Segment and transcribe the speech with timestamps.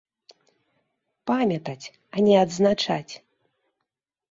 [1.31, 3.13] Памятаць, а не адзначаць.